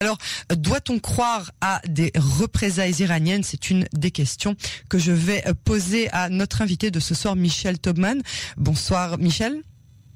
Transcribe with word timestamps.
Alors, 0.00 0.18
doit-on 0.56 1.00
croire 1.00 1.50
à 1.60 1.80
des 1.88 2.12
représailles 2.14 2.94
iraniennes? 3.00 3.42
C'est 3.42 3.68
une 3.68 3.84
des 3.92 4.12
questions 4.12 4.54
que 4.88 4.96
je 4.96 5.10
vais 5.10 5.42
poser 5.64 6.08
à 6.10 6.28
notre 6.28 6.62
invité 6.62 6.92
de 6.92 7.00
ce 7.00 7.16
soir, 7.16 7.34
Michel 7.34 7.80
Tobman. 7.80 8.22
Bonsoir 8.56 9.18
Michel. 9.18 9.60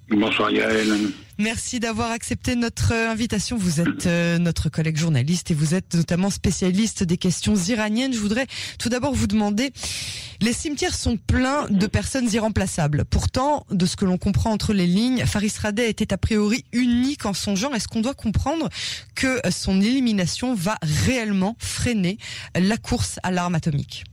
Bonsoir 0.08 0.53
Yael. 0.53 1.10
Merci 1.42 1.80
d'avoir 1.80 2.12
accepté 2.12 2.54
notre 2.54 2.92
invitation. 2.92 3.56
Vous 3.56 3.80
êtes 3.80 4.06
euh, 4.06 4.38
notre 4.38 4.68
collègue 4.68 4.96
journaliste 4.96 5.50
et 5.50 5.54
vous 5.54 5.74
êtes 5.74 5.96
notamment 5.96 6.30
spécialiste 6.30 7.03
des 7.03 7.17
questions 7.17 7.56
iraniennes. 7.56 8.12
Je 8.12 8.21
voudrais 8.21 8.46
tout 8.78 8.88
d'abord 8.88 9.12
vous 9.12 9.26
demander, 9.26 9.72
les 10.40 10.53
cimetières 10.53 10.94
sont 10.94 11.17
pleins 11.17 11.67
de 11.68 11.88
personnes 11.88 12.32
irremplaçables. 12.32 13.04
Pourtant, 13.04 13.67
de 13.72 13.86
ce 13.86 13.96
que 13.96 14.04
l'on 14.04 14.18
comprend 14.18 14.53
entre 14.53 14.72
les 14.72 14.86
lignes, 14.86 15.26
Faris 15.26 15.53
Radeh 15.60 15.88
était 15.88 16.12
a 16.12 16.16
priori 16.16 16.64
unique 16.73 17.27
en 17.27 17.34
son 17.34 17.56
genre. 17.56 17.74
Est-ce 17.74 17.88
qu'on 17.88 18.02
doit 18.02 18.14
comprendre 18.14 18.68
que 19.16 19.40
son 19.50 19.80
élimination 19.80 20.54
va 20.54 20.78
réellement 20.80 21.56
freiner 21.59 22.18
la 22.54 22.77
course 22.77 23.18
à 23.24 23.32
l'arme 23.32 23.56
atomique? 23.56 24.04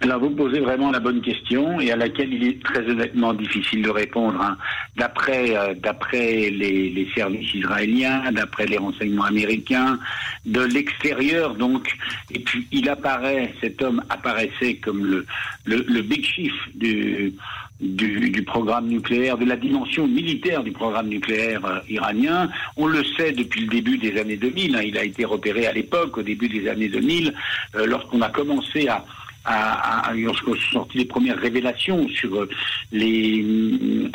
Alors 0.00 0.20
vous 0.20 0.30
posez 0.30 0.60
vraiment 0.60 0.90
la 0.90 1.00
bonne 1.00 1.20
question 1.20 1.80
et 1.80 1.90
à 1.90 1.96
laquelle 1.96 2.32
il 2.32 2.46
est 2.46 2.62
très 2.62 2.80
honnêtement 2.88 3.32
difficile 3.32 3.82
de 3.82 3.90
répondre. 3.90 4.40
Hein. 4.40 4.56
D'après 4.96 5.56
euh, 5.56 5.74
d'après 5.74 6.50
les, 6.50 6.90
les, 6.90 7.08
services 7.14 7.54
israéliens, 7.54 8.30
d'après 8.32 8.66
les 8.66 8.78
renseignements 8.78 9.24
américains, 9.24 9.98
de 10.44 10.60
l'extérieur 10.60 11.54
donc, 11.54 11.96
et 12.30 12.40
puis 12.40 12.66
il 12.72 12.88
apparaît, 12.88 13.54
cet 13.60 13.82
homme 13.82 14.02
apparaissait 14.08 14.74
comme 14.76 15.04
le 15.04 15.26
le, 15.64 15.84
le 15.88 16.02
big 16.02 16.24
chief 16.24 16.52
du, 16.74 17.34
du, 17.80 18.30
du, 18.30 18.42
programme 18.42 18.86
nucléaire, 18.86 19.36
de 19.36 19.44
la 19.44 19.56
dimension 19.56 20.06
militaire 20.06 20.62
du 20.62 20.72
programme 20.72 21.08
nucléaire 21.08 21.64
euh, 21.64 21.78
iranien. 21.88 22.48
On 22.76 22.86
le 22.86 23.04
sait 23.04 23.32
depuis 23.32 23.62
le 23.62 23.68
début 23.68 23.98
des 23.98 24.18
années 24.18 24.36
2000. 24.36 24.76
Hein. 24.76 24.82
il 24.84 24.96
a 24.96 25.04
été 25.04 25.24
repéré 25.24 25.66
à 25.66 25.72
l'époque, 25.72 26.16
au 26.18 26.22
début 26.22 26.48
des 26.48 26.68
années 26.68 26.88
2000, 26.88 27.34
euh, 27.74 27.86
lorsqu'on 27.86 28.22
a 28.22 28.30
commencé 28.30 28.88
à 28.88 29.04
à, 29.46 30.08
à, 30.08 30.14
lorsque 30.14 30.44
sont 30.44 30.72
sorties 30.72 30.98
les 30.98 31.04
premières 31.04 31.38
révélations 31.38 32.08
sur 32.08 32.34
euh, 32.34 32.48
les, 32.90 33.44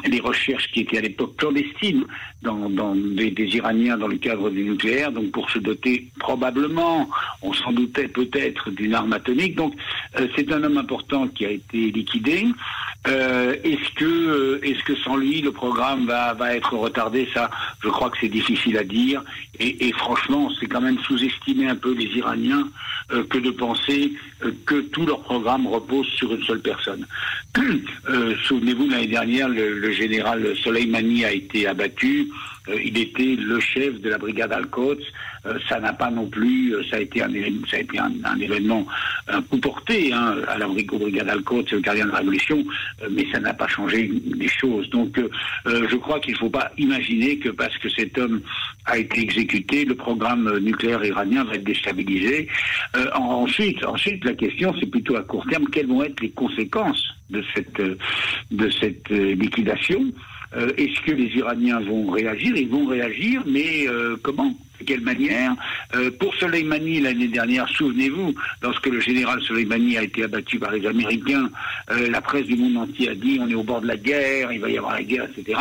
les 0.05 0.19
recherches 0.19 0.69
qui 0.71 0.81
étaient 0.81 0.97
à 0.97 1.01
l'époque 1.01 1.37
clandestines 1.37 2.05
dans, 2.41 2.95
des, 2.95 3.33
Iraniens 3.37 3.97
dans 3.97 4.07
le 4.07 4.17
cadre 4.17 4.49
du 4.49 4.63
nucléaire, 4.63 5.11
donc 5.11 5.31
pour 5.31 5.49
se 5.51 5.59
doter 5.59 6.07
probablement, 6.19 7.07
on 7.41 7.53
s'en 7.53 7.71
doutait 7.71 8.07
peut-être 8.07 8.71
d'une 8.71 8.95
arme 8.95 9.13
atomique. 9.13 9.55
Donc 9.55 9.75
euh, 10.19 10.27
c'est 10.35 10.51
un 10.51 10.63
homme 10.63 10.77
important 10.77 11.27
qui 11.27 11.45
a 11.45 11.51
été 11.51 11.91
liquidé. 11.91 12.47
Euh, 13.07 13.55
est-ce 13.63 13.93
que 13.95 14.59
est-ce 14.63 14.83
que 14.83 14.95
sans 14.97 15.15
lui 15.15 15.41
le 15.41 15.51
programme 15.51 16.07
va, 16.07 16.55
être 16.55 16.73
retardé? 16.73 17.27
Ça, 17.33 17.49
je 17.83 17.89
crois 17.89 18.09
que 18.09 18.17
c'est 18.19 18.27
difficile 18.29 18.77
à 18.77 18.83
dire. 18.83 19.23
Et, 19.59 19.91
franchement, 19.93 20.49
c'est 20.59 20.65
quand 20.65 20.81
même 20.81 20.97
sous-estimer 20.99 21.67
un 21.67 21.75
peu 21.75 21.93
les 21.93 22.05
Iraniens 22.17 22.67
que 23.09 23.37
de 23.37 23.51
penser 23.51 24.13
que 24.65 24.81
tout 24.81 25.05
leur 25.05 25.20
programme 25.21 25.67
repose 25.67 26.07
sur 26.07 26.33
une 26.33 26.43
seule 26.43 26.61
personne. 26.61 27.05
Euh, 28.09 28.33
Souvenez-vous, 28.45 28.89
l'année 28.89 29.07
dernière, 29.07 29.47
le, 29.47 29.91
général 29.91 30.55
Soleimani 30.57 31.23
a 31.23 31.31
été 31.31 31.67
abattu. 31.67 32.29
Euh, 32.67 32.75
il 32.83 32.97
était 32.97 33.35
le 33.35 33.59
chef 33.59 34.01
de 34.01 34.09
la 34.09 34.17
brigade 34.17 34.51
Al-Quds. 34.51 35.05
Euh, 35.45 35.57
ça 35.67 35.79
n'a 35.79 35.93
pas 35.93 36.11
non 36.11 36.27
plus, 36.27 36.73
ça 36.89 36.97
a 36.97 36.99
été 36.99 37.23
un, 37.23 37.29
ça 37.69 37.77
a 37.77 37.79
été 37.79 37.97
un, 37.97 38.39
événement 38.39 38.85
un 39.27 39.41
coup 39.41 39.57
porté 39.57 40.13
hein, 40.13 40.35
à 40.47 40.57
la 40.57 40.67
brigade 40.67 41.29
Al-Quds, 41.29 41.71
le 41.71 41.79
gardien 41.79 42.05
de 42.05 42.11
la 42.11 42.17
révolution, 42.17 42.63
mais 43.09 43.25
ça 43.31 43.39
n'a 43.39 43.53
pas 43.53 43.67
changé 43.67 44.11
les 44.35 44.47
choses. 44.47 44.89
Donc, 44.89 45.19
je 45.65 45.95
crois 45.95 46.19
qu'il 46.19 46.33
ne 46.33 46.39
faut 46.39 46.49
pas 46.49 46.71
imaginer 46.77 47.37
que 47.37 47.49
parce 47.49 47.75
que 47.77 47.89
cet 47.89 48.17
homme 48.17 48.41
a 48.85 48.97
été 48.97 49.21
exécuté, 49.21 49.85
le 49.85 49.95
programme 49.95 50.59
nucléaire 50.59 51.03
iranien 51.03 51.43
va 51.43 51.55
être 51.55 51.63
déstabilisé. 51.63 52.47
ensuite, 53.13 53.83
ensuite, 53.85 54.23
la 54.25 54.33
question, 54.33 54.73
c'est 54.79 54.89
plutôt 54.89 55.15
à 55.15 55.23
court 55.23 55.45
terme, 55.49 55.67
quelles 55.71 55.87
vont 55.87 56.03
être 56.03 56.19
les 56.21 56.31
conséquences 56.31 57.07
de 57.29 57.43
cette, 57.55 57.81
de 58.51 58.69
cette 58.69 59.09
liquidation? 59.09 60.11
Euh, 60.55 60.71
Est-ce 60.77 61.01
que 61.01 61.11
les 61.11 61.27
Iraniens 61.37 61.79
vont 61.79 62.09
réagir? 62.11 62.55
Ils 62.55 62.69
vont 62.69 62.85
réagir, 62.85 63.43
mais 63.45 63.87
euh, 63.87 64.17
comment? 64.21 64.53
De 64.79 64.85
quelle 64.85 65.01
manière? 65.01 65.55
Euh, 65.95 66.09
Pour 66.19 66.33
Soleimani, 66.35 67.01
l'année 67.01 67.27
dernière, 67.27 67.69
souvenez-vous, 67.69 68.33
lorsque 68.61 68.87
le 68.87 68.99
général 68.99 69.41
Soleimani 69.41 69.97
a 69.97 70.03
été 70.03 70.23
abattu 70.23 70.59
par 70.59 70.71
les 70.71 70.85
Américains, 70.87 71.49
la 71.89 72.21
presse 72.21 72.45
du 72.45 72.55
monde 72.55 72.77
entier 72.77 73.09
a 73.09 73.15
dit 73.15 73.37
on 73.39 73.47
est 73.47 73.53
au 73.53 73.63
bord 73.63 73.81
de 73.81 73.87
la 73.87 73.97
guerre, 73.97 74.51
il 74.51 74.59
va 74.59 74.69
y 74.69 74.77
avoir 74.77 74.95
la 74.95 75.03
guerre, 75.03 75.25
etc. 75.25 75.59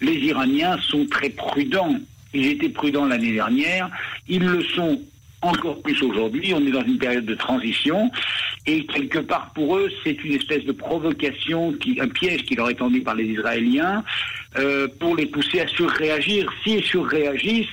Les 0.00 0.14
Iraniens 0.14 0.76
sont 0.82 1.06
très 1.06 1.30
prudents. 1.30 1.96
Ils 2.34 2.46
étaient 2.48 2.68
prudents 2.68 3.06
l'année 3.06 3.32
dernière, 3.32 3.90
ils 4.28 4.44
le 4.44 4.62
sont 4.62 5.00
encore 5.42 5.80
plus 5.82 6.02
aujourd'hui. 6.02 6.52
On 6.54 6.66
est 6.66 6.70
dans 6.70 6.84
une 6.84 6.98
période 6.98 7.26
de 7.26 7.34
transition 7.34 8.10
et 8.66 8.84
quelque 8.86 9.20
part 9.20 9.50
pour 9.54 9.76
eux, 9.76 9.90
c'est 10.04 10.22
une 10.24 10.34
espèce 10.34 10.64
de 10.64 10.72
provocation, 10.72 11.72
qui, 11.72 12.00
un 12.00 12.08
piège 12.08 12.44
qui 12.44 12.54
leur 12.54 12.70
est 12.70 12.74
tendu 12.74 13.00
par 13.00 13.14
les 13.14 13.24
Israéliens 13.24 14.04
euh, 14.58 14.88
pour 14.98 15.16
les 15.16 15.26
pousser 15.26 15.60
à 15.60 15.66
surréagir. 15.68 16.50
S'ils 16.62 16.84
surréagissent, 16.84 17.66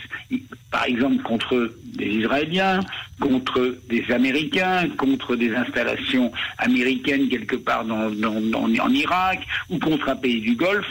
par 0.71 0.85
exemple 0.85 1.21
contre 1.23 1.71
des 1.95 2.07
Israéliens, 2.07 2.81
contre 3.19 3.77
des 3.89 4.05
Américains, 4.11 4.87
contre 4.97 5.35
des 5.35 5.53
installations 5.55 6.31
américaines 6.57 7.29
quelque 7.29 7.55
part 7.55 7.85
dans, 7.85 8.09
dans, 8.11 8.39
dans 8.41 8.63
en 8.63 8.89
Irak 8.89 9.39
ou 9.69 9.79
contre 9.79 10.09
un 10.09 10.15
pays 10.15 10.41
du 10.41 10.55
Golfe, 10.55 10.85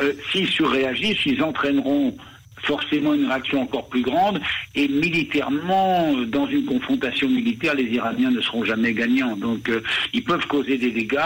euh, 0.00 0.12
s'ils 0.30 0.48
surréagissent, 0.48 1.26
ils 1.26 1.42
entraîneront 1.42 2.16
forcément 2.62 3.14
une 3.14 3.26
réaction 3.26 3.62
encore 3.62 3.88
plus 3.88 4.02
grande. 4.02 4.40
Et 4.74 4.88
militairement, 4.88 6.12
dans 6.26 6.46
une 6.46 6.64
confrontation 6.64 7.28
militaire, 7.28 7.74
les 7.74 7.84
Iraniens 7.84 8.30
ne 8.30 8.40
seront 8.40 8.64
jamais 8.64 8.92
gagnants. 8.92 9.36
Donc, 9.36 9.68
euh, 9.68 9.82
ils 10.12 10.24
peuvent 10.24 10.46
causer 10.46 10.78
des 10.78 10.90
dégâts. 10.90 11.18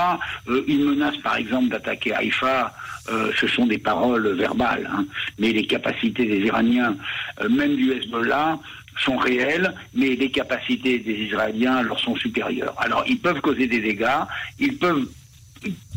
Euh, 0.48 0.64
ils 0.66 0.84
menacent, 0.84 1.18
par 1.18 1.36
exemple, 1.36 1.68
d'attaquer 1.68 2.14
Haïfa. 2.14 2.74
Euh, 3.08 3.30
ce 3.38 3.46
sont 3.46 3.66
des 3.66 3.78
paroles 3.78 4.28
verbales. 4.34 4.90
Hein. 4.92 5.04
Mais 5.38 5.52
les 5.52 5.66
capacités 5.66 6.24
des 6.24 6.40
Iraniens, 6.40 6.96
euh, 7.40 7.48
même 7.48 7.76
du 7.76 7.92
Hezbollah, 7.92 8.58
sont 9.04 9.16
réelles, 9.16 9.74
mais 9.94 10.16
les 10.16 10.30
capacités 10.30 10.98
des 10.98 11.12
Israéliens 11.12 11.82
leur 11.82 12.00
sont 12.00 12.16
supérieures. 12.16 12.74
Alors, 12.78 13.04
ils 13.06 13.18
peuvent 13.18 13.40
causer 13.40 13.66
des 13.66 13.80
dégâts. 13.80 14.24
Ils 14.58 14.76
peuvent 14.78 15.06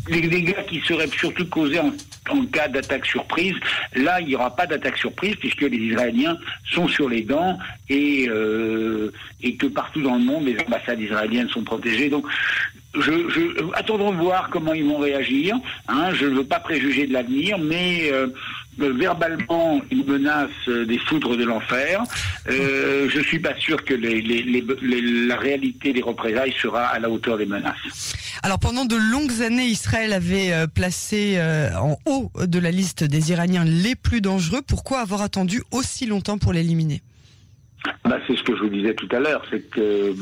les 0.08 0.22
dégâts 0.22 0.64
qui 0.66 0.80
seraient 0.80 1.08
surtout 1.08 1.46
causés 1.46 1.80
en, 1.80 1.92
cas 2.52 2.68
d'attaque 2.68 3.06
surprise, 3.06 3.54
là, 3.94 4.20
il 4.20 4.28
n'y 4.28 4.34
aura 4.34 4.54
pas 4.54 4.66
d'attaque 4.66 4.96
surprise 4.96 5.34
puisque 5.36 5.62
les 5.62 5.76
Israéliens 5.76 6.36
sont 6.72 6.86
sur 6.86 7.08
les 7.08 7.22
dents 7.22 7.58
et, 7.88 8.28
euh, 8.28 9.12
et 9.42 9.56
que 9.56 9.66
partout 9.66 10.02
dans 10.02 10.14
le 10.14 10.24
monde, 10.24 10.46
les 10.46 10.56
ambassades 10.60 11.00
israéliennes 11.00 11.48
sont 11.48 11.64
protégées. 11.64 12.08
Donc, 12.08 12.26
je, 12.94 13.28
je, 13.30 13.72
attendons 13.74 14.10
de 14.10 14.16
voir 14.16 14.48
comment 14.50 14.74
ils 14.74 14.84
vont 14.84 14.98
réagir. 14.98 15.56
Hein, 15.88 16.12
je 16.12 16.26
ne 16.26 16.36
veux 16.36 16.44
pas 16.44 16.60
préjuger 16.60 17.06
de 17.06 17.12
l'avenir, 17.12 17.58
mais 17.58 18.10
euh, 18.12 18.28
verbalement, 18.78 19.80
ils 19.90 20.04
menacent 20.04 20.68
des 20.68 20.98
foudres 20.98 21.36
de 21.36 21.44
l'enfer. 21.44 22.02
Euh, 22.48 23.08
je 23.10 23.20
suis 23.20 23.38
pas 23.38 23.54
sûr 23.58 23.84
que 23.84 23.94
les, 23.94 24.20
les, 24.22 24.42
les, 24.42 25.26
la 25.26 25.36
réalité 25.36 25.92
des 25.92 26.02
représailles 26.02 26.54
sera 26.60 26.86
à 26.86 26.98
la 26.98 27.10
hauteur 27.10 27.36
des 27.36 27.46
menaces. 27.46 28.14
Alors 28.42 28.58
pendant 28.58 28.84
de 28.84 28.96
longues 28.96 29.42
années, 29.42 29.66
Israël 29.66 30.12
avait 30.12 30.52
euh, 30.52 30.66
placé 30.66 31.34
euh, 31.36 31.70
en 31.76 31.98
haut 32.06 32.30
de 32.38 32.58
la 32.58 32.70
liste 32.70 33.04
des 33.04 33.32
Iraniens 33.32 33.64
les 33.64 33.94
plus 33.94 34.20
dangereux. 34.20 34.62
Pourquoi 34.66 35.00
avoir 35.00 35.20
attendu 35.22 35.62
aussi 35.72 36.06
longtemps 36.06 36.38
pour 36.38 36.52
l'éliminer? 36.52 37.02
Bah, 38.04 38.18
c'est 38.26 38.36
ce 38.36 38.42
que 38.42 38.56
je 38.56 38.62
vous 38.62 38.68
disais 38.68 38.94
tout 38.94 39.08
à 39.10 39.20
l'heure, 39.20 39.42
c'est 39.50 39.68
que 39.70 40.14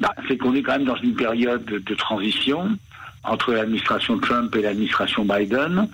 bah, 0.00 0.14
c'est 0.28 0.36
qu'on 0.36 0.54
est 0.54 0.62
quand 0.62 0.72
même 0.72 0.84
dans 0.84 0.96
une 0.96 1.14
période 1.14 1.64
de 1.64 1.94
transition 1.94 2.76
entre 3.24 3.52
l'administration 3.52 4.18
Trump 4.18 4.54
et 4.56 4.62
l'administration 4.62 5.24
Biden, 5.24 5.88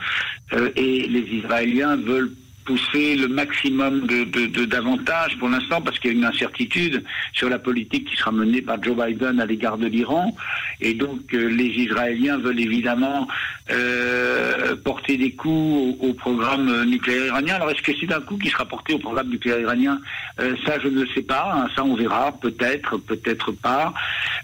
euh, 0.52 0.70
et 0.76 1.06
les 1.08 1.20
Israéliens 1.20 1.96
veulent 1.96 2.32
pousser 2.68 3.16
le 3.16 3.28
maximum 3.28 4.06
de, 4.06 4.64
d'avantages 4.66 5.38
pour 5.38 5.48
l'instant 5.48 5.80
parce 5.80 5.98
qu'il 5.98 6.12
y 6.12 6.14
a 6.14 6.18
une 6.18 6.26
incertitude 6.26 7.02
sur 7.32 7.48
la 7.48 7.58
politique 7.58 8.10
qui 8.10 8.14
sera 8.14 8.30
menée 8.30 8.60
par 8.60 8.82
Joe 8.82 8.94
Biden 8.94 9.40
à 9.40 9.46
l'égard 9.46 9.78
de 9.78 9.86
l'Iran 9.86 10.36
et 10.82 10.92
donc 10.92 11.22
euh, 11.32 11.48
les 11.48 11.72
Israéliens 11.86 12.36
veulent 12.36 12.60
évidemment 12.60 13.26
euh, 13.70 14.76
porter 14.76 15.16
des 15.16 15.32
coups 15.32 15.96
au, 15.98 16.12
programme 16.12 16.84
nucléaire 16.84 17.26
iranien. 17.28 17.54
Alors 17.54 17.70
est-ce 17.70 17.80
que 17.80 17.92
c'est 17.98 18.12
un 18.12 18.20
coup 18.20 18.36
qui 18.36 18.50
sera 18.50 18.66
porté 18.66 18.92
au 18.92 18.98
programme 18.98 19.30
nucléaire 19.30 19.60
iranien? 19.60 19.98
Euh, 20.38 20.54
Ça 20.66 20.78
je 20.78 20.88
ne 20.88 21.06
sais 21.14 21.22
pas, 21.22 21.50
hein, 21.54 21.68
ça 21.74 21.82
on 21.84 21.94
verra, 21.94 22.32
peut-être, 22.32 22.98
peut-être 22.98 23.52
pas. 23.52 23.94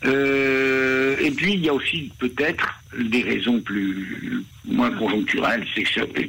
Euh, 0.06 1.14
et 1.20 1.30
puis 1.30 1.52
il 1.52 1.64
y 1.64 1.68
a 1.68 1.74
aussi 1.74 2.10
peut-être 2.18 2.74
des 2.98 3.22
raisons 3.22 3.60
plus 3.60 4.44
moins 4.66 4.90
conjoncturelles. 4.90 5.64
C'est 5.74 5.84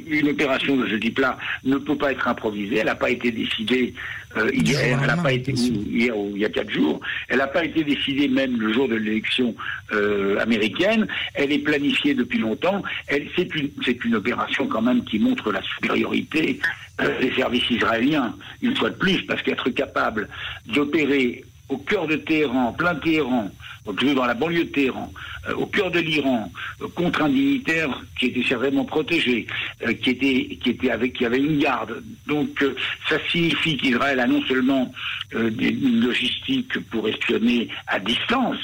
une 0.06 0.28
opération 0.28 0.76
de 0.76 0.86
ce 0.88 0.94
type-là 0.96 1.38
ne 1.64 1.76
peut 1.76 1.96
pas 1.96 2.12
être 2.12 2.28
improvisée. 2.28 2.76
Elle 2.78 2.86
n'a 2.86 2.94
pas 2.94 3.10
été 3.10 3.30
décidée 3.30 3.94
euh, 4.36 4.50
hier, 4.52 4.98
elle 5.00 5.06
n'a 5.06 5.16
pas 5.16 5.32
été 5.32 5.52
hier 5.52 6.16
ou 6.16 6.32
il 6.34 6.42
y 6.42 6.44
a 6.44 6.50
quatre 6.50 6.70
jours. 6.70 7.00
Elle 7.28 7.38
n'a 7.38 7.46
pas 7.46 7.64
été 7.64 7.84
décidée 7.84 8.28
même 8.28 8.60
le 8.60 8.72
jour 8.72 8.88
de 8.88 8.96
l'élection 8.96 9.54
euh, 9.92 10.38
américaine. 10.40 11.06
Elle 11.34 11.52
est 11.52 11.58
planifiée 11.58 12.14
depuis 12.14 12.38
longtemps. 12.38 12.82
C'est 13.08 13.54
une, 13.54 13.70
une 14.04 14.14
opération 14.14 14.66
quand 14.66 14.82
même 14.82 15.04
qui 15.04 15.18
montre 15.18 15.52
la 15.52 15.62
supériorité 15.62 16.60
euh, 17.00 17.20
des 17.20 17.32
services 17.34 17.68
israéliens, 17.70 18.34
une 18.62 18.76
fois 18.76 18.90
de 18.90 18.96
plus, 18.96 19.22
parce 19.22 19.42
qu'être 19.42 19.70
capable 19.70 20.28
d'opérer 20.66 21.44
au 21.68 21.78
cœur 21.78 22.06
de 22.06 22.16
Téhéran, 22.16 22.72
plein 22.72 22.94
Téhéran, 22.94 23.50
dans 23.92 24.26
la 24.26 24.34
banlieue 24.34 24.64
de 24.64 24.70
Téhéran, 24.70 25.12
euh, 25.48 25.54
au 25.54 25.66
cœur 25.66 25.90
de 25.90 26.00
l'Iran, 26.00 26.50
euh, 26.82 26.88
contre 26.94 27.22
un 27.22 27.28
dignitaire 27.28 28.02
qui 28.18 28.26
était 28.26 28.42
sévèrement 28.42 28.84
protégé, 28.84 29.46
euh, 29.86 29.92
qui 29.92 30.10
était 30.10 30.58
qui 30.60 30.70
était 30.70 30.90
avec 30.90 31.14
qui 31.14 31.24
avait 31.24 31.38
une 31.38 31.58
garde. 31.58 32.02
Donc 32.26 32.64
ça 33.08 33.16
signifie 33.30 33.76
qu'Israël 33.76 34.20
a 34.20 34.26
non 34.26 34.42
seulement 34.42 34.92
une 35.32 36.00
logistique 36.00 36.78
pour 36.90 37.08
espionner 37.08 37.68
à 37.86 37.98
distance, 37.98 38.58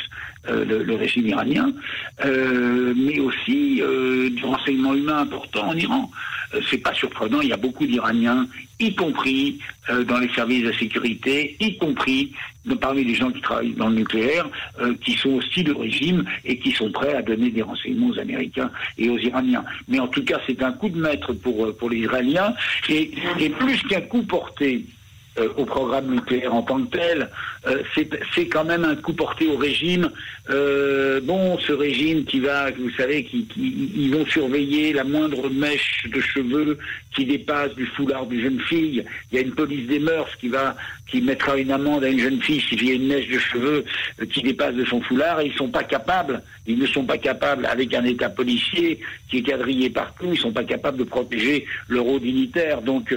le, 0.48 0.94
régime 0.94 1.26
iranien, 1.26 1.72
mais 2.24 3.20
aussi 3.20 3.80
du 4.30 4.44
renseignement 4.44 4.94
humain 4.94 5.18
important 5.18 5.68
en 5.68 5.76
Iran. 5.76 6.10
c'est 6.70 6.78
pas 6.78 6.94
surprenant, 6.94 7.40
il 7.40 7.48
y 7.48 7.52
a 7.52 7.56
beaucoup 7.56 7.86
d'Iraniens, 7.86 8.46
y 8.78 8.94
compris 8.94 9.58
dans 9.88 10.18
les 10.18 10.28
services 10.34 10.64
de 10.64 10.72
sécurité, 10.72 11.56
y 11.60 11.78
compris 11.78 12.32
parmi 12.80 13.04
les 13.04 13.14
gens 13.14 13.30
qui 13.30 13.40
travaillent 13.40 13.74
dans 13.74 13.88
le 13.88 13.96
nucléaire, 13.96 14.48
qui 15.04 15.14
sont 15.14 15.30
aussi 15.30 15.62
de 15.62 15.72
régime 15.72 16.24
et 16.44 16.58
qui 16.58 16.72
sont 16.72 16.90
prêts 16.90 17.14
à 17.14 17.22
donner 17.22 17.50
des 17.50 17.62
renseignements 17.62 18.08
aux 18.08 18.18
Américains 18.18 18.70
et 18.98 19.08
aux 19.08 19.18
Iraniens. 19.18 19.64
Mais 19.88 19.98
en 19.98 20.08
tout 20.08 20.24
cas, 20.24 20.40
c'est 20.46 20.62
un 20.62 20.72
coup 20.72 20.88
de 20.88 20.98
maître 20.98 21.32
pour, 21.32 21.66
euh, 21.66 21.72
pour 21.72 21.90
les 21.90 21.98
Israéliens 21.98 22.54
et, 22.88 23.10
et 23.38 23.50
plus 23.50 23.82
qu'un 23.82 24.00
coup 24.02 24.22
porté 24.22 24.84
euh, 25.38 25.48
au 25.56 25.64
programme 25.64 26.10
nucléaire 26.10 26.54
en 26.54 26.60
tant 26.60 26.82
que 26.82 26.94
tel, 26.94 27.30
euh, 27.66 27.82
c'est 28.34 28.48
quand 28.48 28.64
même 28.64 28.84
un 28.84 28.96
coup 28.96 29.14
porté 29.14 29.46
au 29.46 29.56
régime. 29.56 30.10
Euh, 30.50 31.22
bon, 31.22 31.58
ce 31.58 31.72
régime 31.72 32.24
qui 32.24 32.40
va, 32.40 32.70
vous 32.70 32.90
savez, 32.98 33.24
qui, 33.24 33.48
ils 33.56 34.14
vont 34.14 34.26
surveiller 34.26 34.92
la 34.92 35.04
moindre 35.04 35.48
mèche 35.48 36.06
de 36.12 36.20
cheveux 36.20 36.76
qui 37.14 37.24
dépasse 37.24 37.74
du 37.76 37.86
foulard 37.86 38.26
d'une 38.26 38.42
jeune 38.42 38.60
fille. 38.60 39.04
Il 39.30 39.36
y 39.36 39.38
a 39.38 39.42
une 39.42 39.54
police 39.54 39.86
des 39.86 40.00
mœurs 40.00 40.28
qui 40.38 40.48
va, 40.48 40.76
qui 41.06 41.22
mettra 41.22 41.56
une 41.56 41.70
amende 41.70 42.04
à 42.04 42.08
une 42.08 42.18
jeune 42.18 42.42
fille 42.42 42.60
s'il 42.60 42.84
y 42.84 42.90
a 42.90 42.94
une 42.94 43.06
mèche 43.06 43.28
de 43.28 43.38
cheveux 43.38 43.84
qui 44.30 44.42
dépasse 44.42 44.74
de 44.74 44.84
son 44.84 45.00
foulard. 45.00 45.40
Et 45.40 45.46
ils 45.46 45.54
sont 45.54 45.70
pas 45.70 45.84
capables, 45.84 46.42
ils 46.66 46.78
ne 46.78 46.86
sont 46.86 47.04
pas 47.04 47.18
capables, 47.18 47.64
avec 47.64 47.94
un 47.94 48.04
État 48.04 48.28
policier 48.28 49.00
qui 49.30 49.38
est 49.38 49.42
quadrillé 49.42 49.88
partout, 49.88 50.26
ils 50.30 50.38
sont 50.38 50.52
pas 50.52 50.64
capables 50.64 50.98
de 50.98 51.04
protéger 51.04 51.64
leur 51.88 52.06
haut 52.06 52.18
dignitaire. 52.18 52.82
Donc, 52.82 53.16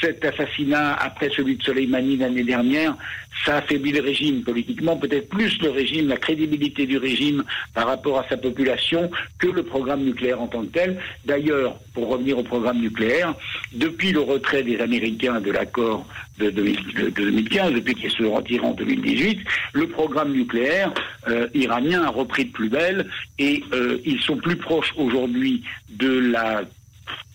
cet 0.00 0.22
assassinat 0.22 1.05
après 1.06 1.30
celui 1.30 1.56
de 1.56 1.62
Soleimani 1.62 2.16
l'année 2.16 2.42
dernière, 2.42 2.96
ça 3.44 3.58
affaiblit 3.58 3.92
le 3.92 4.00
régime 4.00 4.42
politiquement, 4.42 4.96
peut-être 4.96 5.28
plus 5.28 5.56
le 5.62 5.70
régime, 5.70 6.08
la 6.08 6.16
crédibilité 6.16 6.84
du 6.86 6.98
régime 6.98 7.44
par 7.74 7.86
rapport 7.86 8.18
à 8.18 8.28
sa 8.28 8.36
population 8.36 9.10
que 9.38 9.46
le 9.46 9.62
programme 9.62 10.02
nucléaire 10.02 10.40
en 10.40 10.48
tant 10.48 10.62
que 10.62 10.72
tel. 10.72 10.98
D'ailleurs, 11.24 11.76
pour 11.94 12.08
revenir 12.08 12.38
au 12.38 12.42
programme 12.42 12.80
nucléaire, 12.80 13.34
depuis 13.72 14.12
le 14.12 14.20
retrait 14.20 14.62
des 14.62 14.80
Américains 14.80 15.40
de 15.40 15.52
l'accord 15.52 16.06
de, 16.38 16.50
2015, 16.50 17.72
depuis 17.72 17.94
qu'ils 17.94 18.10
se 18.10 18.24
retirent 18.24 18.64
en 18.64 18.72
2018, 18.72 19.40
le 19.74 19.88
programme 19.88 20.32
nucléaire 20.32 20.92
euh, 21.28 21.46
iranien 21.54 22.02
a 22.02 22.10
repris 22.10 22.46
de 22.46 22.52
plus 22.52 22.68
belle 22.68 23.06
et 23.38 23.62
euh, 23.72 23.98
ils 24.04 24.20
sont 24.20 24.36
plus 24.36 24.56
proches 24.56 24.92
aujourd'hui 24.96 25.62
de 25.90 26.18
la 26.18 26.62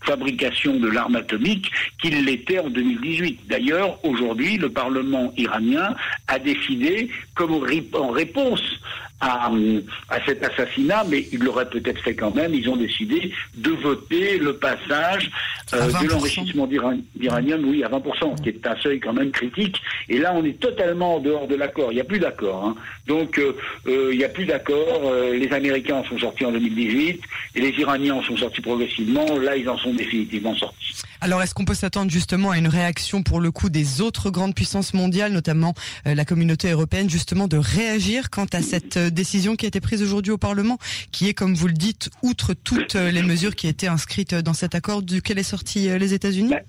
fabrication 0.04 0.78
de 0.78 0.88
l'arme 0.88 1.16
atomique 1.16 1.72
qu'il 2.02 2.26
l'était 2.26 2.60
en 2.60 2.70
2018. 2.70 3.48
D'ailleurs, 3.48 4.04
aujourd'hui, 4.06 4.58
le 4.58 4.70
Parlement 4.70 5.34
iranien 5.38 5.96
a 6.28 6.40
décidé, 6.40 7.10
comme 7.36 7.54
en 7.94 8.10
réponse 8.10 8.62
à, 9.22 9.52
cet 10.26 10.44
assassinat, 10.44 11.06
mais 11.08 11.28
ils 11.32 11.40
l'auraient 11.40 11.70
peut-être 11.70 12.02
fait 12.02 12.16
quand 12.16 12.36
même, 12.36 12.54
ils 12.54 12.68
ont 12.70 12.76
décidé 12.76 13.32
de 13.56 13.72
voter 13.72 14.40
le 14.40 14.54
passage 14.54 15.30
euh, 15.74 15.88
de 15.88 16.08
l'enrichissement 16.08 16.68
d'iranium, 16.68 17.64
oui, 17.66 17.84
à 17.84 17.90
20%, 17.90 18.42
qui 18.42 18.50
est 18.50 18.68
un 18.68 18.76
seuil 18.78 19.00
quand 19.00 19.14
même 19.14 19.32
critique. 19.32 19.78
Et 20.10 20.18
là, 20.18 20.34
on 20.36 20.44
est 20.44 20.60
totalement 20.60 21.16
en 21.16 21.20
dehors 21.20 21.48
de 21.48 21.56
l'accord. 21.56 21.92
Il 21.92 21.96
n'y 21.96 22.02
a 22.02 22.06
plus 22.06 22.20
d'accord. 22.20 22.66
Hein. 22.66 22.76
Donc, 23.08 23.38
euh, 23.38 23.56
euh, 23.88 24.10
il 24.12 24.18
n'y 24.18 24.24
a 24.24 24.30
plus 24.30 24.46
d'accord. 24.46 25.14
les 25.32 25.52
Américains 25.54 25.98
en 25.98 26.04
sont 26.04 26.18
sortis 26.18 26.46
en 26.46 26.52
2018 26.52 27.22
et 27.56 27.62
les 27.62 27.70
Iraniens 27.80 28.16
en 28.16 28.24
sont 28.24 28.38
sortis 28.38 28.62
progressivement. 28.62 29.38
Là, 29.38 29.56
ils 29.56 29.70
en 29.70 29.78
sont 29.78 29.94
définitivement 29.94 30.56
sortis. 30.56 31.02
Alors, 31.22 31.42
est-ce 31.44 31.54
qu'on 31.54 31.66
peut 31.66 31.76
s'attendre 31.76 32.10
justement 32.10 32.50
à 32.50 32.58
une 32.58 32.68
réaction 32.68 33.22
pour 33.22 33.40
le 33.40 33.52
coup 33.52 33.70
des 33.70 34.02
autres 34.02 34.32
grandes 34.32 34.56
puissances 34.56 34.94
mondiales, 34.96 35.32
notamment 35.32 35.76
la 36.06 36.26
communauté 36.26 36.72
européenne, 36.72 37.10
justement 37.10 37.48
de 37.48 37.58
réagir 37.58 38.30
quant 38.32 38.48
à 38.54 38.62
cette 38.62 38.98
décision 39.14 39.56
qui 39.56 39.66
a 39.66 39.68
été 39.68 39.82
prise 39.82 40.02
aujourd'hui 40.02 40.32
au 40.32 40.38
Parlement, 40.38 40.78
qui 41.12 41.28
est, 41.28 41.34
comme 41.34 41.54
vous 41.54 41.68
le 41.68 41.74
dites, 41.74 42.10
outre 42.22 42.54
toutes 42.54 42.96
les 42.96 43.24
mesures 43.24 43.56
qui 43.56 43.68
étaient 43.68 43.88
inscrites 43.88 44.36
dans 44.36 44.54
cet 44.54 44.76
accord 44.76 45.02
duquel 45.02 45.40
est 45.40 45.44
sorti 45.44 45.90
euh, 45.90 45.98
les 45.98 46.14
États-Unis? 46.14 46.52
Bah, 46.52 46.60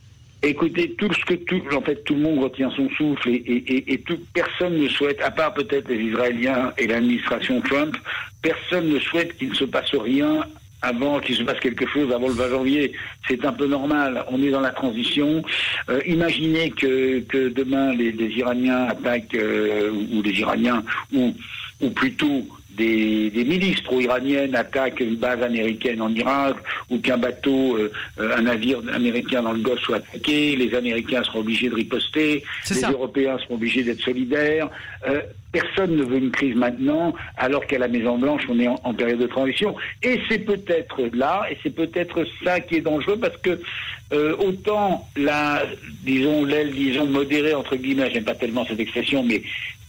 Écoutez, 0.44 0.90
tout 0.98 1.12
ce 1.12 1.24
que 1.24 1.34
tout, 1.34 1.62
en 1.72 1.80
fait, 1.82 2.02
tout 2.02 2.16
le 2.16 2.22
monde 2.22 2.40
retient 2.40 2.68
son 2.72 2.88
souffle 2.90 3.28
et, 3.28 4.04
personne 4.34 4.76
ne 4.76 4.88
souhaite, 4.88 5.20
à 5.20 5.30
part 5.30 5.54
peut-être 5.54 5.88
les 5.88 6.02
Israéliens 6.02 6.72
et 6.78 6.88
l'administration 6.88 7.60
Trump, 7.60 7.96
personne 8.42 8.88
ne 8.88 8.98
souhaite 8.98 9.36
qu'il 9.36 9.50
ne 9.50 9.54
se 9.54 9.64
passe 9.64 9.94
rien 9.94 10.44
avant 10.82 11.20
qu'il 11.20 11.36
se 11.36 11.44
passe 11.44 11.60
quelque 11.60 11.86
chose 11.86 12.12
avant 12.12 12.26
le 12.26 12.34
20 12.34 12.50
janvier. 12.50 12.92
C'est 13.28 13.44
un 13.44 13.52
peu 13.52 13.68
normal. 13.68 14.24
On 14.32 14.42
est 14.42 14.50
dans 14.50 14.60
la 14.60 14.72
transition. 14.72 15.44
Euh, 15.88 16.00
imaginez 16.06 16.70
que, 16.72 17.22
demain 17.50 17.94
les, 17.94 18.10
Iraniens 18.10 18.86
attaquent, 18.86 19.36
euh, 19.36 19.92
ou 20.12 20.22
les 20.22 20.40
Iraniens, 20.40 20.82
ou 21.14 21.32
ou 21.82 21.90
plutôt 21.90 22.46
des, 22.76 23.44
milices 23.44 23.80
pro-iraniennes 23.80 24.54
attaquent 24.54 25.00
une 25.00 25.16
base 25.16 25.42
américaine 25.42 26.00
en 26.00 26.08
Irak, 26.08 26.56
ou 26.90 26.98
qu'un 26.98 27.18
bateau, 27.18 27.76
euh, 27.76 27.90
un 28.18 28.42
navire 28.42 28.80
américain 28.94 29.42
dans 29.42 29.52
le 29.52 29.60
Golfe 29.60 29.82
soit 29.82 29.96
attaqué, 29.96 30.56
les 30.56 30.74
Américains 30.74 31.22
seront 31.24 31.40
obligés 31.40 31.68
de 31.68 31.74
riposter, 31.74 32.42
les 32.70 32.82
Européens 32.82 33.38
seront 33.38 33.54
obligés 33.54 33.82
d'être 33.82 34.00
solidaires. 34.00 34.70
Euh, 35.06 35.20
personne 35.50 35.96
ne 35.96 36.02
veut 36.02 36.16
une 36.16 36.30
crise 36.30 36.54
maintenant, 36.56 37.14
alors 37.36 37.66
qu'à 37.66 37.78
la 37.78 37.88
Maison 37.88 38.16
Blanche, 38.16 38.42
on 38.48 38.58
est 38.58 38.68
en, 38.68 38.94
période 38.94 39.18
de 39.18 39.26
transition. 39.26 39.74
Et 40.02 40.20
c'est 40.28 40.38
peut-être 40.38 41.02
là, 41.12 41.44
et 41.50 41.58
c'est 41.62 41.74
peut-être 41.74 42.24
ça 42.42 42.60
qui 42.60 42.76
est 42.76 42.80
dangereux, 42.80 43.18
parce 43.18 43.36
que 43.36 43.60
euh, 44.12 44.36
autant 44.38 45.08
la, 45.16 45.62
disons, 46.04 46.44
l'aile, 46.44 46.72
disons, 46.72 47.06
modérée, 47.06 47.54
entre 47.54 47.76
guillemets, 47.76 48.10
j'aime 48.12 48.24
pas 48.24 48.34
tellement 48.34 48.64
cette 48.66 48.80
expression, 48.80 49.22
mais 49.22 49.42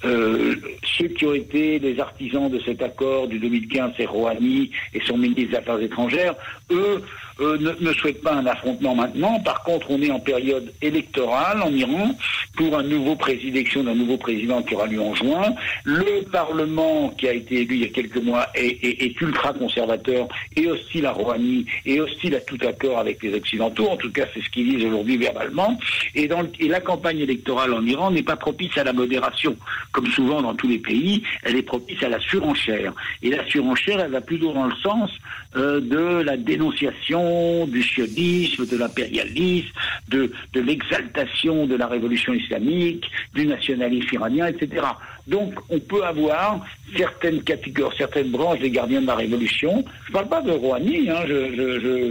euh, 0.06 0.56
ceux 0.98 1.08
qui 1.08 1.26
ont 1.26 1.34
été 1.34 1.80
les 1.80 2.00
artisans 2.00 2.50
de 2.50 2.60
cet 2.60 2.82
accord 2.82 3.28
du 3.28 3.40
2015, 3.40 3.94
c'est 3.98 4.06
Rouhani 4.06 4.72
et 4.94 5.02
son 5.06 5.18
ministre 5.18 5.52
des 5.52 5.58
Affaires 5.58 5.80
étrangères, 5.80 6.36
eux 6.72 7.04
ne, 7.40 7.94
souhaitent 7.94 8.22
pas 8.22 8.34
un 8.34 8.46
affrontement 8.46 8.96
maintenant. 8.96 9.40
Par 9.40 9.64
contre, 9.64 9.88
on 9.90 10.02
est 10.02 10.12
en 10.12 10.20
période 10.20 10.72
électorale 10.82 11.62
en 11.62 11.72
Iran 11.72 12.16
pour 12.56 12.78
un 12.78 12.84
nouveau 12.84 13.16
président, 13.16 13.84
d'un 13.84 13.96
nouveau 13.96 14.18
président 14.18 14.62
qui 14.62 14.76
aura 14.76 14.88
lieu 14.88 15.02
en 15.02 15.16
juin. 15.16 15.56
Le 15.84 16.24
Parlement 16.30 17.10
qui 17.10 17.28
a 17.28 17.34
été 17.34 17.62
élu 17.62 17.76
il 17.76 17.82
y 17.82 17.86
a 17.86 17.90
quelques 17.90 18.18
mois 18.18 18.48
est, 18.54 19.20
ultra 19.22 19.54
conservateur 19.54 20.28
et 20.56 20.68
hostile 20.68 21.06
à 21.06 21.12
Rouhani 21.12 21.66
et 21.86 22.00
hostile 22.00 22.36
à 22.36 22.42
tout 22.42 22.58
accord 22.68 23.00
avec 23.00 23.24
les 23.24 23.34
Occidentaux. 23.34 23.88
En 23.90 23.98
tout 23.98 24.12
cas, 24.12 24.26
c'est 24.34 24.42
ce 24.42 24.50
qu'ils 24.50 24.70
disent 24.70 24.86
aujourd'hui 24.86 25.18
verbalement. 25.18 25.78
Et 26.16 26.30
la 26.68 26.82
campagne 26.82 27.20
électorale 27.20 27.74
en 27.74 27.86
Iran 27.86 28.12
n'est 28.12 28.24
pas 28.24 28.36
propice 28.36 28.78
à 28.78 28.84
la 28.84 28.94
modération 28.94 29.56
comme 29.94 30.08
souvent 30.08 30.42
dans 30.42 30.56
tous 30.56 30.68
les 30.68 30.80
pays, 30.80 31.24
elle 31.44 31.56
est 31.56 31.64
propice 31.64 32.04
à 32.04 32.10
la 32.10 32.20
surenchère. 32.20 32.94
Et 33.22 33.30
la 33.30 33.46
surenchère, 33.46 34.02
elle 34.02 34.12
va 34.12 34.22
plutôt 34.22 34.52
dans 34.52 34.66
le 34.66 34.76
sens 34.84 35.12
euh, 35.56 35.80
de 35.80 36.24
la 36.24 36.36
dénonciation 36.36 37.66
du 37.68 37.82
sionisme, 37.82 38.66
de 38.66 38.76
l'impérialisme, 38.76 39.72
de, 40.10 40.32
de 40.54 40.60
l'exaltation 40.60 41.68
de 41.68 41.76
la 41.76 41.88
révolution 41.88 42.34
islamique, 42.34 43.10
du 43.34 43.46
nationalisme 43.46 44.16
iranien, 44.16 44.48
etc. 44.48 44.84
Donc, 45.28 45.54
on 45.70 45.80
peut 45.80 46.04
avoir 46.04 46.60
certaines 46.98 47.42
catégories, 47.44 47.96
certaines 47.98 48.30
branches 48.30 48.60
des 48.60 48.70
gardiens 48.70 49.02
de 49.02 49.08
la 49.08 49.16
Révolution. 49.16 49.86
Je 50.06 50.10
ne 50.10 50.14
parle 50.14 50.28
pas 50.28 50.42
de 50.42 50.52
Rouhani, 50.52 51.10
hein, 51.10 51.24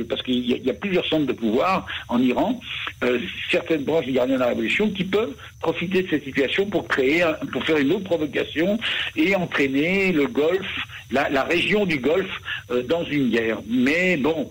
parce 0.08 0.22
qu'il 0.22 0.46
y, 0.46 0.70
a 0.70 0.74
plusieurs 0.74 1.06
centres 1.06 1.26
de 1.26 1.32
pouvoir 1.32 1.86
en 2.08 2.20
Iran. 2.20 2.58
Euh, 3.04 3.18
certaines 3.50 3.84
branches 3.84 4.06
des 4.06 4.12
gardiens 4.12 4.36
de 4.36 4.40
la 4.40 4.48
Révolution 4.48 4.88
qui 4.90 5.04
peuvent 5.04 5.34
profiter 5.60 6.02
de 6.02 6.08
cette 6.08 6.24
situation 6.24 6.66
pour 6.66 6.88
créer, 6.88 7.24
pour 7.52 7.64
faire 7.64 7.76
une 7.76 7.92
autre 7.92 8.04
provocation 8.04 8.78
et 9.14 9.34
entraîner 9.36 10.12
le 10.12 10.26
Golfe, 10.26 10.78
la, 11.12 11.44
région 11.44 11.86
du 11.86 11.98
Golfe, 11.98 12.40
euh, 12.70 12.82
dans 12.82 13.04
une 13.04 13.30
guerre. 13.30 13.58
Mais 13.68 14.16
bon, 14.16 14.50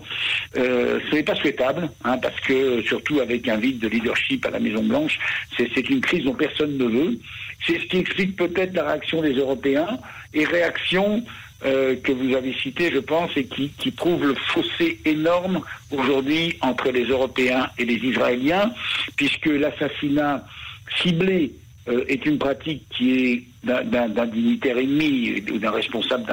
euh, 0.56 1.00
ce 1.10 1.16
n'est 1.16 1.22
pas 1.22 1.34
souhaitable, 1.34 1.90
hein, 2.04 2.18
parce 2.18 2.38
que 2.40 2.82
surtout 2.82 3.20
avec 3.20 3.48
un 3.48 3.56
vide 3.56 3.80
de 3.80 3.88
leadership 3.88 4.46
à 4.46 4.50
la 4.50 4.60
Maison 4.60 4.82
Blanche, 4.82 5.18
c'est 5.56 5.90
une 5.90 6.00
crise 6.00 6.24
dont 6.24 6.34
personne 6.34 6.76
ne 6.76 6.84
veut. 6.84 7.18
C'est 7.66 7.78
ce 7.78 7.86
qui 7.86 7.98
explique 7.98 8.36
peut 8.36 8.48
peut-être 8.48 8.74
la 8.74 8.84
réaction 8.84 9.22
des 9.22 9.34
Européens 9.34 9.98
et 10.34 10.44
réaction 10.44 11.22
euh, 11.64 11.94
que 12.02 12.10
vous 12.10 12.34
avez 12.34 12.54
citée, 12.54 12.90
je 12.92 12.98
pense, 12.98 13.30
et 13.36 13.44
qui, 13.44 13.68
qui 13.78 13.90
prouve 13.92 14.26
le 14.26 14.34
fossé 14.34 14.98
énorme 15.04 15.62
aujourd'hui 15.90 16.56
entre 16.60 16.90
les 16.90 17.04
Européens 17.04 17.68
et 17.78 17.84
les 17.84 17.96
Israéliens, 17.96 18.72
puisque 19.16 19.46
l'assassinat 19.46 20.44
ciblé 21.00 21.52
euh, 21.88 22.04
est 22.08 22.24
une 22.26 22.38
pratique 22.38 22.84
qui 22.96 23.12
est 23.12 23.42
d'un 23.64 24.26
dignitaire 24.26 24.76
ennemi 24.76 25.42
ou 25.52 25.58
d'un 25.58 25.70
responsable 25.70 26.24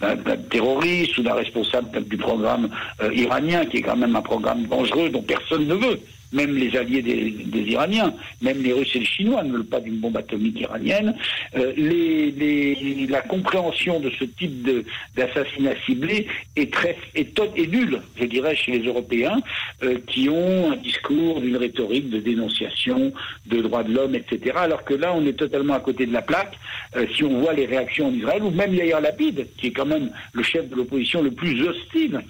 d'un 0.00 0.36
terroriste 0.50 1.18
ou 1.18 1.22
d'un 1.22 1.34
responsable 1.34 2.04
du 2.04 2.16
programme 2.16 2.68
euh, 3.02 3.12
iranien, 3.12 3.64
qui 3.64 3.78
est 3.78 3.82
quand 3.82 3.96
même 3.96 4.16
un 4.16 4.22
programme 4.22 4.66
dangereux 4.66 5.08
dont 5.10 5.22
personne 5.22 5.66
ne 5.66 5.74
veut 5.74 6.00
même 6.32 6.56
les 6.56 6.76
alliés 6.76 7.02
des, 7.02 7.62
Iraniens, 7.72 8.14
même 8.40 8.62
les 8.62 8.72
Russes 8.72 8.94
et 8.94 9.00
les 9.00 9.04
Chinois 9.04 9.42
ne 9.42 9.52
veulent 9.52 9.64
pas 9.64 9.80
d'une 9.80 9.96
bombe 9.96 10.16
atomique 10.16 10.60
iranienne. 10.60 11.14
Euh, 11.56 11.72
les, 11.76 13.06
la 13.08 13.20
compréhension 13.20 14.00
de 14.00 14.10
ce 14.18 14.24
type 14.24 14.68
d'assassinat 15.16 15.74
ciblé 15.86 16.26
est 16.56 16.72
très 16.72 16.96
est, 17.14 17.38
est 17.38 17.66
nulle, 17.66 18.00
je 18.18 18.24
dirais, 18.24 18.56
chez 18.56 18.72
les 18.72 18.86
Européens, 18.86 19.40
euh, 19.82 19.98
qui 20.06 20.28
ont 20.28 20.72
un 20.72 20.76
discours 20.76 21.40
d'une 21.40 21.56
rhétorique 21.56 22.10
de 22.10 22.18
dénonciation 22.18 23.12
de 23.46 23.60
droits 23.60 23.84
de 23.84 23.92
l'homme, 23.92 24.14
etc. 24.14 24.56
Alors 24.56 24.84
que 24.84 24.94
là, 24.94 25.12
on 25.14 25.24
est 25.26 25.38
totalement 25.38 25.74
à 25.74 25.80
côté 25.80 26.06
de 26.06 26.12
la 26.12 26.22
plaque. 26.22 26.58
Euh, 26.96 27.06
si 27.14 27.24
on 27.24 27.40
voit 27.40 27.52
les 27.52 27.66
réactions 27.66 28.08
en 28.08 28.12
Israël, 28.12 28.42
ou 28.42 28.50
même 28.50 28.74
Yair 28.74 29.00
Lapid, 29.00 29.46
qui 29.56 29.68
est 29.68 29.72
quand 29.72 29.86
même 29.86 30.10
le 30.32 30.42
chef 30.42 30.68
de 30.68 30.74
l'opposition 30.76 31.22
le 31.22 31.30
plus 31.30 31.62
hostile 31.66 32.20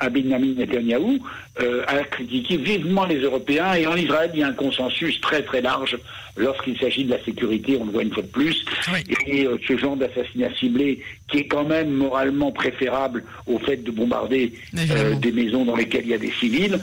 à, 0.00 0.08
Benjamin 0.10 0.54
Netanyahu 0.56 1.20
euh, 1.60 1.82
a 1.86 2.04
critiqué 2.04 2.56
vivement 2.56 3.04
les 3.06 3.20
Européens. 3.20 3.74
Et 3.74 3.86
en 3.86 3.96
Israël 3.96 4.30
il 4.34 4.40
y 4.40 4.42
a 4.42 4.48
un 4.48 4.52
consensus 4.52 5.20
très 5.20 5.42
très 5.42 5.60
large 5.60 5.98
lorsqu'il 6.36 6.78
s'agit 6.78 7.04
de 7.04 7.10
la 7.10 7.24
sécurité, 7.24 7.78
on 7.80 7.86
le 7.86 7.92
voit 7.92 8.02
une 8.02 8.12
fois 8.12 8.22
de 8.22 8.28
plus, 8.28 8.64
et 9.26 9.46
euh, 9.46 9.56
ce 9.66 9.76
genre 9.78 9.96
d'assassinat 9.96 10.54
ciblé 10.54 11.02
qui 11.28 11.38
est 11.38 11.46
quand 11.46 11.64
même 11.64 11.90
moralement 11.90 12.52
préférable 12.52 13.24
au 13.46 13.58
fait 13.58 13.82
de 13.82 13.90
bombarder 13.90 14.52
euh, 14.76 15.14
des 15.14 15.32
maisons 15.32 15.64
dans 15.64 15.76
lesquelles 15.76 16.04
il 16.04 16.10
y 16.10 16.14
a 16.14 16.18
des 16.18 16.32
civils. 16.32 16.78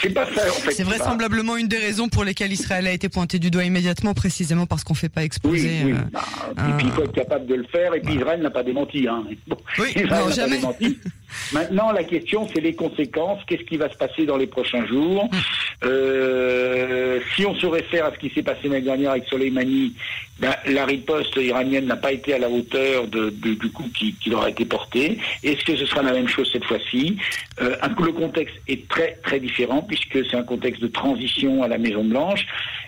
C'est 0.00 0.10
pas 0.10 0.26
ça 0.26 0.48
en 0.48 0.54
fait. 0.54 0.72
C'est 0.72 0.82
vraisemblablement 0.84 1.56
une 1.56 1.68
des 1.68 1.78
raisons 1.78 2.08
pour 2.08 2.24
lesquelles 2.24 2.52
Israël 2.52 2.86
a 2.86 2.92
été 2.92 3.08
pointé 3.08 3.38
du 3.38 3.50
doigt 3.50 3.64
immédiatement, 3.64 4.14
précisément 4.14 4.66
parce 4.66 4.84
qu'on 4.84 4.94
ne 4.94 4.98
fait 4.98 5.08
pas 5.08 5.24
exploser. 5.24 5.82
Oui, 5.84 5.92
oui. 5.92 5.98
Bah, 6.12 6.22
et 6.56 6.72
puis 6.78 6.86
il 6.86 6.92
faut 6.92 7.02
être 7.02 7.12
capable 7.12 7.46
de 7.46 7.54
le 7.54 7.64
faire, 7.64 7.94
et 7.94 8.00
puis 8.00 8.14
Israël 8.14 8.40
n'a 8.40 8.50
pas 8.50 8.62
démenti. 8.62 9.06
Hein. 9.06 9.24
oui, 9.78 9.88
Israël 9.94 10.08
n'a 10.08 10.36
pas 10.36 10.48
démenti. 10.48 10.98
Maintenant, 11.52 11.92
la 11.92 12.04
question, 12.04 12.46
c'est 12.52 12.60
les 12.60 12.74
conséquences. 12.74 13.40
Qu'est-ce 13.46 13.62
qui 13.62 13.76
va 13.76 13.90
se 13.90 13.96
passer 13.96 14.26
dans 14.26 14.36
les 14.36 14.46
prochains 14.46 14.86
jours 14.86 15.30
euh, 15.84 17.20
Si 17.34 17.46
on 17.46 17.54
se 17.54 17.66
réfère 17.66 18.06
à 18.06 18.12
ce 18.12 18.18
qui 18.18 18.30
s'est 18.30 18.42
passé 18.42 18.68
l'année 18.68 18.82
dernière 18.82 19.12
avec 19.12 19.24
Soleimani, 19.26 19.94
ben, 20.38 20.54
la 20.66 20.84
riposte 20.86 21.36
iranienne 21.36 21.86
n'a 21.86 21.96
pas 21.96 22.12
été 22.12 22.34
à 22.34 22.38
la 22.38 22.48
hauteur 22.48 23.06
de, 23.06 23.30
du 23.30 23.70
coup 23.70 23.88
qui, 23.96 24.14
qui, 24.14 24.30
leur 24.30 24.42
a 24.42 24.50
été 24.50 24.64
porté. 24.64 25.18
Est-ce 25.42 25.64
que 25.64 25.76
ce 25.76 25.86
sera 25.86 26.02
la 26.02 26.12
même 26.12 26.28
chose 26.28 26.50
cette 26.52 26.64
fois-ci? 26.64 27.16
Euh, 27.60 27.76
Le 28.02 28.12
contexte 28.12 28.56
est 28.66 28.88
très 28.88 29.18
très 29.22 29.38
différent 29.38 29.81
puisque 29.86 30.24
c'est 30.28 30.36
un 30.36 30.42
contexte 30.42 30.82
de 30.82 30.88
transition 30.88 31.62
à 31.62 31.68
la 31.68 31.78
Maison 31.78 32.04
Blanche. 32.04 32.46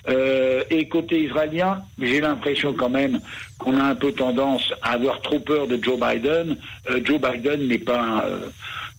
Euh, 0.09 0.63
et 0.71 0.89
côté 0.89 1.23
israélien, 1.23 1.83
j'ai 2.01 2.21
l'impression 2.21 2.75
quand 2.75 2.91
même 2.91 3.21
qu'on 3.59 3.79
a 3.79 3.85
un 3.85 3.95
peu 3.95 4.13
tendance 4.13 4.73
à 4.83 4.93
avoir 4.93 5.21
trop 5.23 5.41
peur 5.41 5.67
de 5.67 5.83
Joe 5.83 5.99
Biden. 5.99 6.57
Euh, 6.91 7.01
Joe 7.05 7.21
Biden 7.21 7.69
n'est 7.69 7.79
pas 7.79 8.25
euh, 8.27 8.49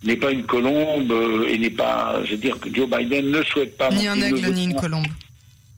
n'est 0.04 0.16
pas 0.18 0.32
une 0.32 0.44
colombe 0.44 1.14
et 1.48 1.58
n'est 1.58 1.70
pas, 1.70 2.22
je 2.26 2.32
veux 2.32 2.38
dire 2.38 2.60
que 2.60 2.74
Joe 2.74 2.88
Biden 2.90 3.32
ne 3.32 3.42
souhaite 3.44 3.78
pas 3.78 3.90
ni 3.90 4.08
un 4.08 4.22
aigle 4.22 4.52
ni 4.54 4.66
une 4.66 4.76
colombe. 4.76 5.06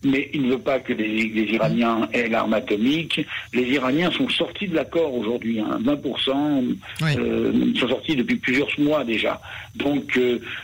Mais 0.03 0.29
il 0.33 0.43
ne 0.43 0.51
veut 0.51 0.59
pas 0.59 0.79
que 0.79 0.93
les, 0.93 1.25
Iraniens 1.53 2.07
aient 2.13 2.27
l'arme 2.27 2.53
atomique. 2.53 3.25
Les 3.53 3.63
Iraniens 3.63 4.11
sont 4.11 4.29
sortis 4.29 4.67
de 4.67 4.75
l'accord 4.75 5.13
aujourd'hui, 5.13 5.59
hein, 5.59 5.79
20%. 5.81 6.75
ils 7.01 7.79
sont 7.79 7.87
sortis 7.89 8.15
depuis 8.15 8.35
plusieurs 8.35 8.69
mois 8.77 9.03
déjà. 9.03 9.41
Donc 9.75 10.19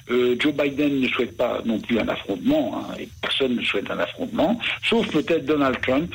Joe 0.07 0.53
Biden 0.53 0.99
ne 0.99 1.07
souhaite 1.07 1.35
pas 1.35 1.61
non 1.65 1.79
plus 1.79 1.99
un 1.99 2.07
affrontement, 2.07 2.77
hein, 2.77 2.93
et 2.99 3.09
personne 3.21 3.55
ne 3.55 3.61
souhaite 3.63 3.89
un 3.89 3.99
affrontement, 3.99 4.59
sauf 4.83 5.07
peut-être 5.11 5.45
Donald 5.45 5.79
Trump, 5.81 6.13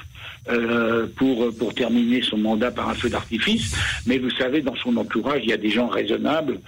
euh, 0.51 1.07
pour, 1.17 1.55
pour 1.57 1.75
terminer 1.75 2.23
son 2.23 2.39
mandat 2.39 2.71
par 2.71 2.89
un 2.89 2.95
feu 2.95 3.09
d'artifice. 3.09 3.75
Mais 4.07 4.19
vous 4.19 4.31
savez, 4.31 4.61
dans 4.63 4.77
son 4.77 4.97
entourage, 4.97 5.41
il 5.43 5.51
y 5.51 5.53
a 5.53 5.57
des 5.57 5.71
gens 5.71 5.89
raisonnables, 5.89 6.61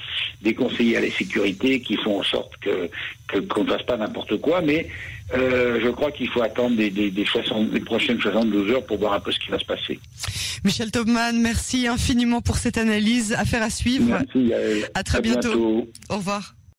des 0.42 0.54
conseillers 0.54 0.96
à 0.96 1.00
la 1.00 1.10
sécurité 1.10 1.80
qui 1.80 1.96
font 1.96 2.20
en 2.20 2.22
sorte 2.22 2.52
que 2.60 2.90
qu'on 3.48 3.62
ne 3.62 3.70
fasse 3.70 3.84
pas 3.84 3.96
n'importe 3.96 4.36
quoi. 4.40 4.60
Mais 4.60 4.88
euh, 5.34 5.78
je 5.82 5.88
crois 5.88 6.10
qu'il 6.10 6.28
faut 6.28 6.42
attendre 6.42 6.76
des, 6.76 6.90
des, 6.90 7.10
des, 7.10 7.24
60, 7.24 7.70
des 7.70 7.80
prochaines 7.80 8.20
72 8.20 8.70
heures 8.72 8.84
pour 8.84 8.98
voir 8.98 9.12
un 9.12 9.20
peu 9.20 9.30
ce 9.30 9.38
qui 9.38 9.50
va 9.50 9.58
se 9.58 9.64
passer. 9.64 10.00
Michel 10.64 10.90
Tobman, 10.90 11.38
merci 11.40 11.86
infiniment 11.86 12.40
pour 12.40 12.56
cette 12.56 12.78
analyse. 12.78 13.32
Affaire 13.34 13.62
à 13.62 13.70
suivre. 13.70 14.06
Merci. 14.08 14.52
À, 14.94 15.02
très 15.02 15.20
bientôt. 15.20 15.88
Au 16.08 16.16
revoir. 16.16 16.54